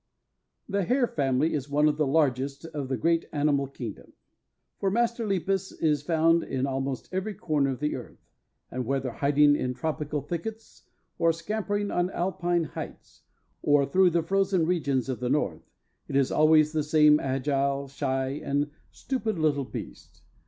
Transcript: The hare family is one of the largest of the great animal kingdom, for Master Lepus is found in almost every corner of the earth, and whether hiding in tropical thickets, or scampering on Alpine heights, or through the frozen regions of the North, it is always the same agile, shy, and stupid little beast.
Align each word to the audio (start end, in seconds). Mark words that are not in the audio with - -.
The 0.67 0.81
hare 0.83 1.05
family 1.05 1.53
is 1.53 1.69
one 1.69 1.87
of 1.87 1.97
the 1.97 2.07
largest 2.07 2.65
of 2.65 2.87
the 2.87 2.97
great 2.97 3.25
animal 3.31 3.67
kingdom, 3.67 4.13
for 4.79 4.89
Master 4.89 5.27
Lepus 5.27 5.71
is 5.73 6.01
found 6.01 6.41
in 6.43 6.65
almost 6.65 7.07
every 7.11 7.35
corner 7.35 7.69
of 7.69 7.79
the 7.79 7.95
earth, 7.95 8.17
and 8.71 8.83
whether 8.87 9.11
hiding 9.11 9.55
in 9.55 9.75
tropical 9.75 10.21
thickets, 10.23 10.89
or 11.19 11.31
scampering 11.31 11.91
on 11.91 12.09
Alpine 12.09 12.63
heights, 12.63 13.21
or 13.61 13.85
through 13.85 14.09
the 14.09 14.23
frozen 14.23 14.65
regions 14.65 15.07
of 15.07 15.19
the 15.19 15.29
North, 15.29 15.69
it 16.07 16.15
is 16.15 16.31
always 16.31 16.71
the 16.71 16.81
same 16.81 17.19
agile, 17.19 17.87
shy, 17.87 18.41
and 18.43 18.71
stupid 18.89 19.37
little 19.37 19.65
beast. 19.65 20.23